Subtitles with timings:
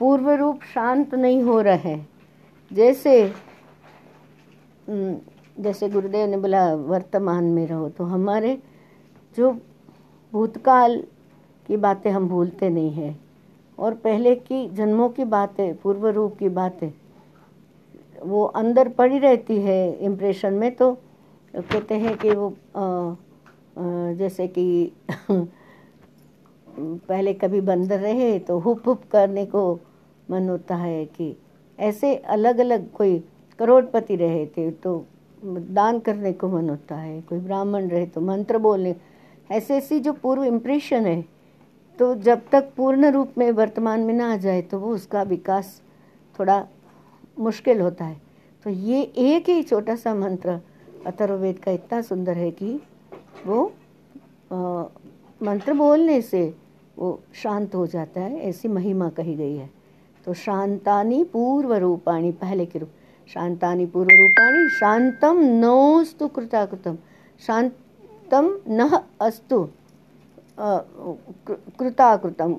[0.00, 2.08] पूर्व रूप शांत नहीं हो रहे हैं।
[2.70, 3.32] जैसे
[4.88, 8.56] जैसे गुरुदेव ने बोला, वर्तमान में रहो तो हमारे
[9.36, 9.50] जो
[10.32, 10.96] भूतकाल
[11.68, 13.18] की बातें हम भूलते नहीं हैं,
[13.78, 16.90] और पहले की जन्मों की बातें पूर्व रूप की बातें,
[18.22, 20.92] वो अंदर पड़ी रहती है इम्प्रेशन में तो
[21.54, 22.54] कहते हैं कि वो
[24.16, 24.92] जैसे कि
[26.78, 29.62] पहले कभी बंदर रहे तो हुप हुप करने को
[30.30, 31.34] मन होता है कि
[31.78, 33.18] ऐसे अलग अलग कोई
[33.58, 35.04] करोड़पति रहे थे तो
[35.44, 38.94] दान करने को मन होता है, कोई ब्राह्मण रहे तो मंत्र बोलने।
[39.50, 41.22] ऐसे ऐसी जो पूर्व इम्प्रेशन है
[41.98, 45.80] तो जब तक पूर्ण रूप में वर्तमान में ना आ जाए तो वो उसका विकास
[46.38, 46.66] थोड़ा
[47.38, 48.20] मुश्किल होता है।
[48.66, 50.60] तो ये एक ही छोटा सा मंत्र
[51.06, 52.80] अथर्ववेद का इतना सुंदर है कि
[53.46, 53.64] वो
[54.52, 54.84] आ,
[55.40, 56.42] मंत्र बोलने से
[56.98, 59.68] वो शांत हो जाता है ऐसी महिमा कही गई है।
[60.26, 62.90] तो शांतानी पूर्व रूपाणी पहले के रूप
[63.28, 66.96] शांतानी पूर्व रूपाणी शांतम नोस्तु कृताकृतम
[67.42, 68.88] शांतम न
[69.20, 69.68] अस्तु
[71.78, 72.54] कृताकृतम।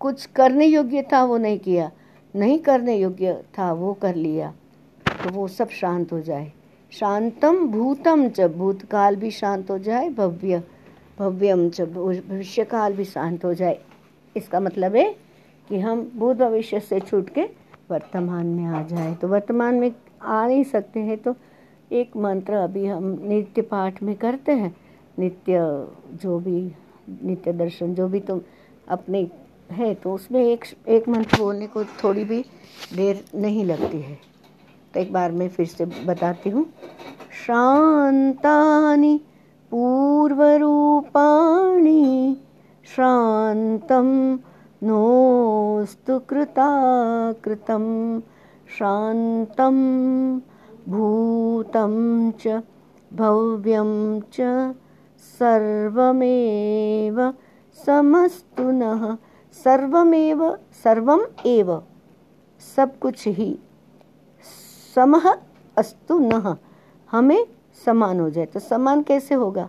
[0.00, 1.90] कुछ करने योग्य था वो नहीं किया
[2.34, 4.52] नहीं करने योग्य था वो कर लिया
[5.06, 6.52] तो वो सब शांत हो जाए।
[6.94, 10.62] शांतम भूतम च, भूतकाल भी शांत हो जाए, भव्य,
[11.18, 13.78] भव्यम च भविष्य काल भी शांत हो जाए।
[14.36, 15.08] इसका मतलब है
[15.70, 17.42] कि हम भूत भविष्य से छूट के
[17.90, 19.90] वर्तमान में आ जाए। तो वर्तमान में
[20.22, 21.34] आ नहीं सकते हैं तो
[21.90, 24.74] एक मंत्र अभी हम नित्य पाठ में करते हैं।
[25.18, 25.58] नित्य
[26.22, 26.60] जो भी,
[27.22, 28.40] नित्य दर्शन जो भी तुम
[28.88, 29.26] अपने
[29.70, 32.40] है तो उसमें एक एक मंत्र बोलने को थोड़ी भी
[32.94, 34.18] देर नहीं लगती है।
[34.94, 36.64] तो एक बार मैं फिर से बताती हूँ।
[37.46, 39.20] शांतानि
[39.70, 40.52] पूर्वरूपाणि
[42.96, 44.08] शान्तं
[44.82, 47.84] नोऽस्तु कृताकृतं
[48.78, 49.76] शान्तं
[50.88, 51.94] भूतं
[52.30, 52.62] च
[53.12, 54.74] भव्यं च
[55.38, 57.16] सर्वमेव
[57.86, 59.16] समस्तु नः
[59.64, 61.82] सर्वमेव, सर्वम एव।
[62.76, 63.58] सब कुछ ही।
[64.94, 65.38] समह
[65.76, 66.56] अस्तु न।
[67.10, 67.46] हमें
[67.84, 69.68] समान हो जाए। तो समान कैसे होगा?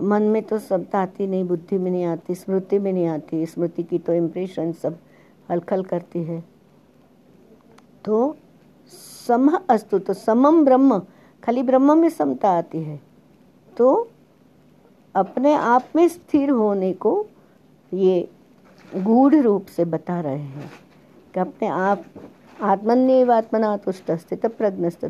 [0.00, 3.82] मन में तो सब आती नहीं, बुद्धि में नहीं आती, स्मृति में नहीं आती। स्मृति
[3.82, 4.98] की तो इम्प्रेशन सब
[5.50, 6.44] हलखल करती है।
[8.04, 8.36] तो
[9.28, 11.02] सम अस्तु तो समम ब्रह्म।
[11.44, 13.00] खाली ब्रह्म में समता आती है।
[13.76, 14.10] तो
[15.14, 17.26] अपने आप में स्थिर होने को
[17.94, 18.30] ये
[18.96, 20.70] गूढ़ रूप से बता रहे हैं
[21.34, 22.04] कि अपने आप
[22.60, 25.04] आत्मन्यव आत्मना तुष्ट स्थित प्रज्ञस्त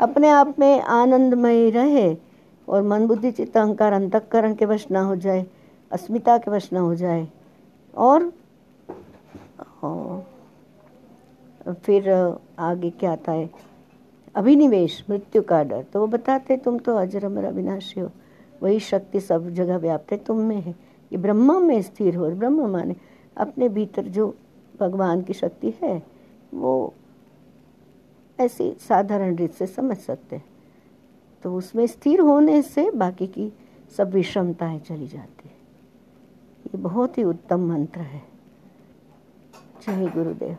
[0.00, 2.16] अपने आप में आनंदमय रहे
[2.68, 5.44] और मन बुद्धि चित्त अहंकार अंतकरण के वश ना हो जाए
[5.90, 7.26] अस्मिता के वश ना हो जाए
[7.94, 8.32] और,
[11.84, 12.10] फिर
[12.58, 13.48] आगे क्या आता है?
[14.34, 18.10] अभिनिवेश मृत्यु का डर। तो वो बताते तुम तो अजर अमर अविनाशी हो।
[18.62, 20.74] वही शक्ति सब जगह व्याप्त है तुम में है।
[21.12, 22.96] ये ब्रह्म में स्थिर हो ब्रह्म माने
[23.36, 24.34] अपने भीतर जो
[24.80, 26.02] भगवान की शक्ति है
[26.54, 26.94] वो
[28.40, 30.44] ऐसी साधारण रीत से समझ सकते हैं।
[31.42, 33.52] तो उसमें स्थिर होने से बाकी की
[33.96, 35.54] सब विषमताएँ चली जाती है।
[36.66, 38.22] ये बहुत ही उत्तम मंत्र है।
[39.86, 40.56] जय गुरुदेव।